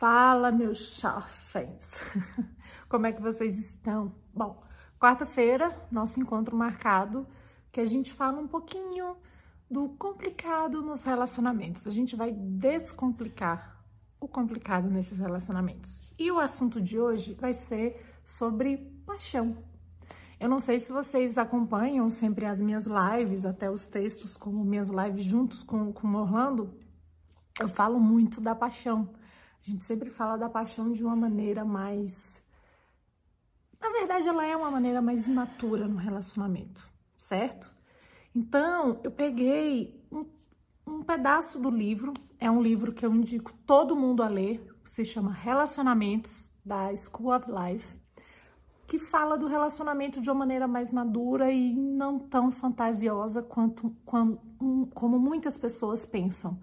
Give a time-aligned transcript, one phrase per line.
[0.00, 2.00] Fala, meus chafens!
[2.88, 4.14] Como é que vocês estão?
[4.32, 4.64] Bom,
[4.98, 7.26] quarta-feira, nosso encontro marcado,
[7.70, 9.14] que a gente fala um pouquinho
[9.70, 11.86] do complicado nos relacionamentos.
[11.86, 13.78] A gente vai descomplicar
[14.18, 16.02] o complicado nesses relacionamentos.
[16.18, 19.58] E o assunto de hoje vai ser sobre paixão.
[20.40, 24.88] Eu não sei se vocês acompanham sempre as minhas lives, até os textos, como minhas
[24.88, 26.74] lives juntos com, com o Orlando,
[27.60, 29.10] eu falo muito da paixão
[29.60, 32.42] a gente sempre fala da paixão de uma maneira mais.
[33.80, 37.70] Na verdade, ela é uma maneira mais imatura no relacionamento, certo?
[38.34, 40.24] Então, eu peguei um,
[40.86, 45.04] um pedaço do livro, é um livro que eu indico todo mundo a ler, se
[45.04, 47.98] chama Relacionamentos, da School of Life,
[48.86, 55.18] que fala do relacionamento de uma maneira mais madura e não tão fantasiosa quanto como
[55.18, 56.58] muitas pessoas pensam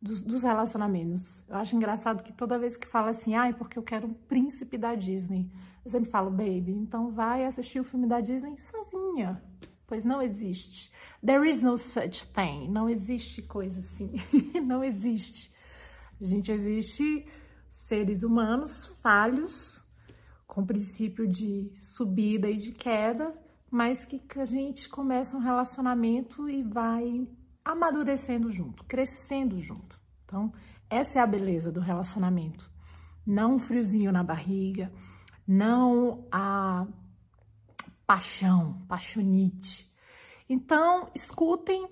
[0.00, 1.42] dos, dos, relacionamentos.
[1.48, 4.78] Eu acho engraçado que toda vez que fala assim, ai, porque eu quero um príncipe
[4.78, 5.50] da Disney,
[5.84, 9.42] eu sempre falo, baby, então vai assistir o filme da Disney sozinha,
[9.86, 10.92] pois não existe.
[11.24, 14.12] There is no such thing, não existe coisa assim,
[14.64, 15.52] não existe.
[16.20, 17.26] A gente existe
[17.68, 19.84] seres humanos falhos,
[20.46, 23.32] com princípio de subida e de queda,
[23.70, 27.28] mas que a gente começa um relacionamento e vai
[27.68, 30.00] amadurecendo junto, crescendo junto.
[30.24, 30.50] Então,
[30.88, 32.70] essa é a beleza do relacionamento.
[33.26, 34.90] Não um friozinho na barriga,
[35.46, 36.86] não a
[38.06, 39.86] paixão, paixonite.
[40.48, 41.86] Então, escutem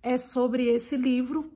[0.00, 1.50] é sobre esse livro.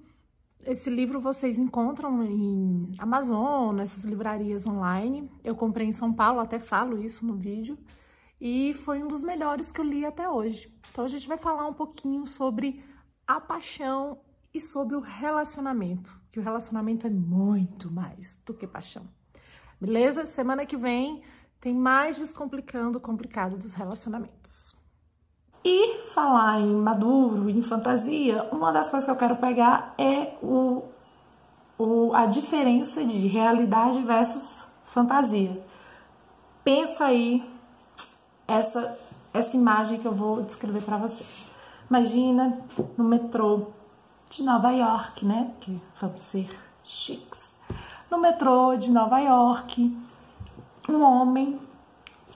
[0.66, 5.30] Esse livro vocês encontram em Amazon, nessas livrarias online.
[5.44, 7.78] Eu comprei em São Paulo, até falo isso no vídeo.
[8.40, 10.76] E foi um dos melhores que eu li até hoje.
[10.90, 12.82] Então, a gente vai falar um pouquinho sobre
[13.36, 14.18] a paixão
[14.52, 19.04] e sobre o relacionamento, que o relacionamento é muito mais do que paixão.
[19.80, 20.26] Beleza?
[20.26, 21.22] Semana que vem
[21.60, 24.74] tem mais Descomplicando o Complicado dos Relacionamentos.
[25.64, 30.84] E falar em maduro, em fantasia, uma das coisas que eu quero pegar é o,
[31.78, 35.62] o, a diferença de realidade versus fantasia.
[36.64, 37.48] Pensa aí
[38.48, 38.98] essa,
[39.32, 41.49] essa imagem que eu vou descrever para vocês.
[41.90, 42.56] Imagina
[42.96, 43.66] no metrô
[44.30, 45.52] de Nova York, né?
[45.60, 46.48] Que vamos ser
[46.84, 47.50] chiques.
[48.08, 49.98] No metrô de Nova York,
[50.88, 51.60] um homem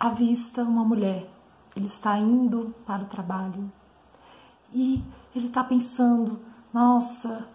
[0.01, 1.31] avista uma mulher.
[1.77, 3.71] Ele está indo para o trabalho
[4.73, 5.01] e
[5.37, 6.41] ele está pensando:
[6.73, 7.47] nossa,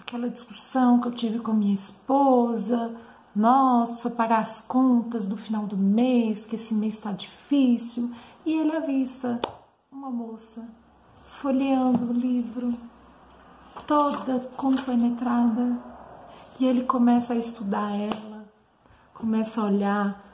[0.00, 2.98] aquela discussão que eu tive com minha esposa,
[3.36, 8.10] nossa, pagar as contas do final do mês, que esse mês está difícil.
[8.46, 9.38] E ele avista
[9.92, 10.66] uma moça
[11.42, 12.72] folheando o livro,
[13.84, 15.76] toda compenetrada,
[16.60, 18.44] e ele começa a estudar ela,
[19.12, 20.24] começa a olhar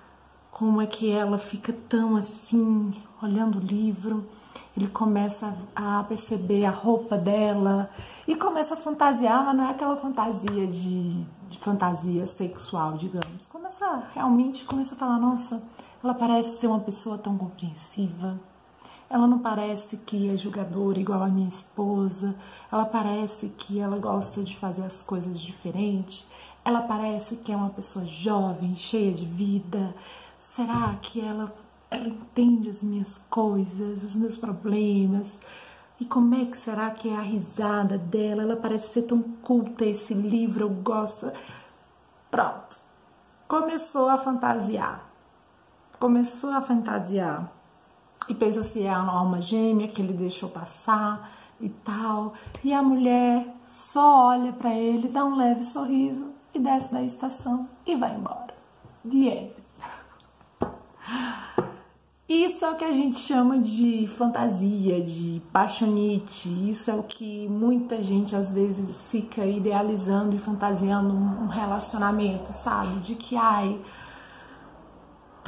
[0.50, 4.28] como é que ela fica tão assim, olhando o livro.
[4.76, 7.88] Ele começa a perceber a roupa dela
[8.26, 13.46] e começa a fantasiar, mas não é aquela fantasia de, de fantasia sexual, digamos.
[13.46, 15.62] Começa realmente, começa a falar, nossa,
[16.04, 18.38] ela parece ser uma pessoa tão compreensiva,
[19.10, 22.34] ela não parece que é julgadora igual a minha esposa.
[22.70, 26.26] Ela parece que ela gosta de fazer as coisas diferentes.
[26.62, 29.94] Ela parece que é uma pessoa jovem, cheia de vida.
[30.38, 31.54] Será que ela,
[31.90, 35.40] ela entende as minhas coisas, os meus problemas?
[35.98, 38.42] E como é que será que é a risada dela?
[38.42, 41.32] Ela parece ser tão culta esse livro, eu gosto.
[42.30, 42.76] Pronto.
[43.48, 45.08] Começou a fantasiar.
[45.98, 47.57] Começou a fantasiar
[48.28, 51.30] e pensa se é a alma gêmea que ele deixou passar
[51.60, 52.34] e tal.
[52.62, 57.68] E a mulher só olha para ele, dá um leve sorriso e desce da estação
[57.86, 58.54] e vai embora.
[59.08, 59.68] The end.
[62.28, 66.46] Isso é o que a gente chama de fantasia, de paixonite.
[66.68, 73.00] Isso é o que muita gente às vezes fica idealizando e fantasiando um relacionamento, sabe?
[73.00, 73.80] De que, ai,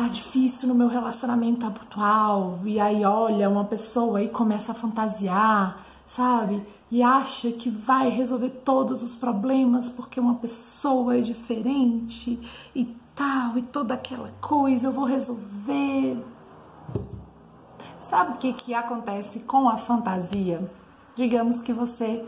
[0.01, 5.85] tá difícil no meu relacionamento atual, e aí olha uma pessoa e começa a fantasiar,
[6.07, 6.67] sabe?
[6.91, 12.41] E acha que vai resolver todos os problemas porque uma pessoa é diferente
[12.75, 16.17] e tal, e toda aquela coisa, eu vou resolver.
[18.01, 20.67] Sabe o que, que acontece com a fantasia?
[21.15, 22.25] Digamos que você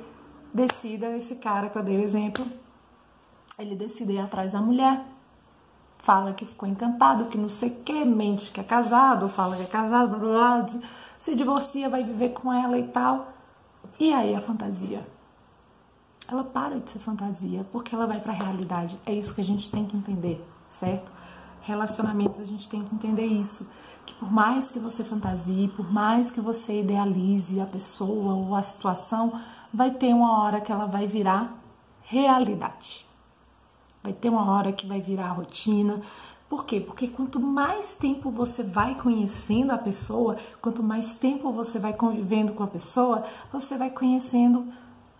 [0.52, 2.46] decida, esse cara que eu dei o exemplo,
[3.58, 5.02] ele decide ir atrás da mulher
[6.02, 9.62] fala que ficou encantado, que não sei o que, mente que é casado, fala que
[9.62, 10.80] é casado, blá, blá, blá,
[11.18, 13.32] se divorcia, vai viver com ela e tal.
[13.98, 15.06] E aí a fantasia?
[16.28, 18.98] ela para de ser fantasia, porque ela vai para a realidade.
[19.04, 21.12] É isso que a gente tem que entender, certo?
[21.62, 23.70] Relacionamentos, a gente tem que entender isso.
[24.04, 28.62] Que por mais que você fantasie, por mais que você idealize a pessoa ou a
[28.62, 29.40] situação,
[29.72, 31.54] vai ter uma hora que ela vai virar
[32.02, 33.06] realidade.
[34.02, 36.00] Vai ter uma hora que vai virar rotina.
[36.48, 36.80] Por quê?
[36.80, 42.52] Porque quanto mais tempo você vai conhecendo a pessoa, quanto mais tempo você vai convivendo
[42.52, 44.66] com a pessoa, você vai conhecendo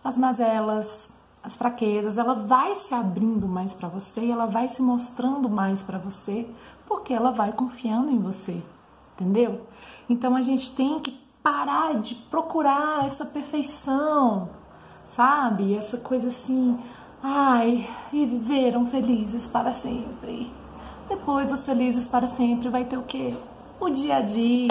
[0.03, 5.49] as mazelas, as fraquezas, ela vai se abrindo mais para você, ela vai se mostrando
[5.49, 6.47] mais para você,
[6.85, 8.61] porque ela vai confiando em você,
[9.13, 9.61] entendeu?
[10.09, 14.49] Então a gente tem que parar de procurar essa perfeição,
[15.05, 15.75] sabe?
[15.75, 16.79] Essa coisa assim,
[17.25, 20.51] ai, e viveram felizes para sempre.
[21.07, 23.33] Depois dos felizes para sempre vai ter o quê?
[23.79, 24.69] O dia a dia,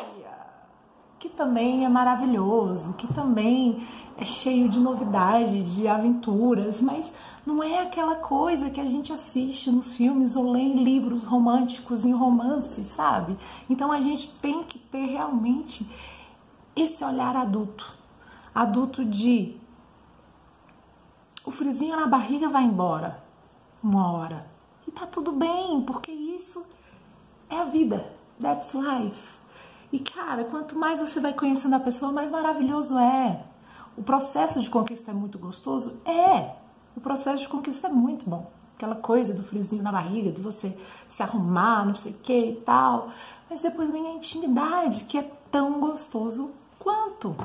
[1.18, 3.86] que também é maravilhoso, que também
[4.18, 7.10] é cheio de novidade, de aventuras, mas
[7.46, 12.04] não é aquela coisa que a gente assiste nos filmes ou lê em livros românticos,
[12.04, 13.36] em romances, sabe?
[13.68, 15.88] Então a gente tem que ter realmente
[16.76, 17.94] esse olhar adulto.
[18.54, 19.56] Adulto de
[21.44, 23.22] o frisinho na barriga vai embora
[23.82, 24.46] uma hora.
[24.86, 26.64] E tá tudo bem, porque isso
[27.50, 28.06] é a vida.
[28.40, 29.38] That's life.
[29.92, 33.44] E cara, quanto mais você vai conhecendo a pessoa, mais maravilhoso é.
[33.96, 35.98] O processo de conquista é muito gostoso?
[36.04, 36.54] É.
[36.96, 38.50] O processo de conquista é muito bom.
[38.76, 40.76] Aquela coisa do friozinho na barriga, de você
[41.08, 43.10] se arrumar, não sei o que e tal.
[43.50, 47.36] Mas depois vem a intimidade, que é tão gostoso quanto.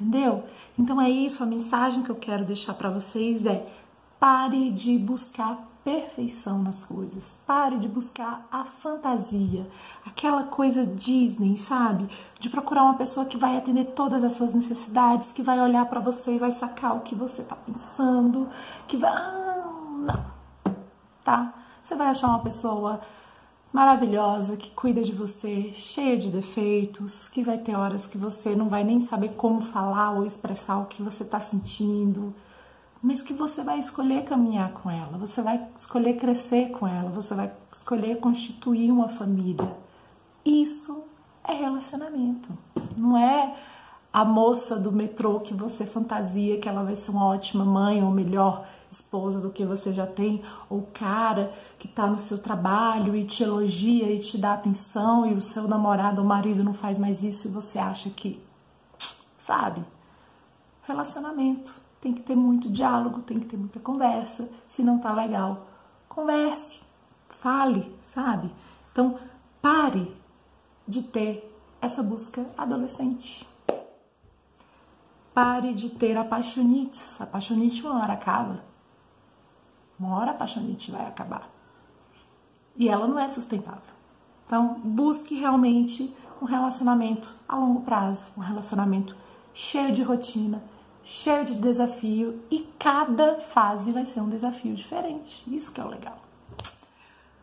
[0.00, 0.44] Entendeu?
[0.78, 3.70] Então é isso, a mensagem que eu quero deixar para vocês é:
[4.18, 7.38] pare de buscar perfeição nas coisas.
[7.46, 9.68] Pare de buscar a fantasia,
[10.06, 12.08] aquela coisa Disney, sabe?
[12.38, 16.00] De procurar uma pessoa que vai atender todas as suas necessidades, que vai olhar para
[16.00, 18.48] você e vai sacar o que você tá pensando,
[18.88, 19.10] que vai.
[19.10, 19.64] Ah,
[19.98, 20.24] não.
[21.22, 21.54] Tá?
[21.82, 23.00] Você vai achar uma pessoa
[23.72, 28.68] maravilhosa que cuida de você, cheia de defeitos, que vai ter horas que você não
[28.68, 32.34] vai nem saber como falar ou expressar o que você tá sentindo
[33.02, 37.34] mas que você vai escolher caminhar com ela, você vai escolher crescer com ela, você
[37.34, 39.74] vai escolher constituir uma família.
[40.44, 41.04] Isso
[41.42, 42.50] é relacionamento.
[42.96, 43.56] Não é
[44.12, 48.10] a moça do metrô que você fantasia que ela vai ser uma ótima mãe ou
[48.10, 53.24] melhor esposa do que você já tem, ou cara que tá no seu trabalho e
[53.24, 57.22] te elogia e te dá atenção e o seu namorado ou marido não faz mais
[57.22, 58.42] isso e você acha que,
[59.38, 59.84] sabe?
[60.82, 64.48] Relacionamento tem que ter muito diálogo, tem que ter muita conversa.
[64.66, 65.66] Se não tá legal,
[66.08, 66.80] converse,
[67.28, 68.50] fale, sabe?
[68.90, 69.18] Então,
[69.60, 70.16] pare
[70.88, 73.48] de ter essa busca adolescente.
[75.32, 77.20] Pare de ter apaixonites.
[77.20, 78.69] Apaixonite uma hora acaba.
[80.00, 81.50] Uma hora a apaixonite vai acabar.
[82.74, 83.82] E ela não é sustentável.
[84.46, 89.14] Então, busque realmente um relacionamento a longo prazo, um relacionamento
[89.52, 90.62] cheio de rotina,
[91.04, 95.44] cheio de desafio e cada fase vai ser um desafio diferente.
[95.54, 96.18] Isso que é o legal.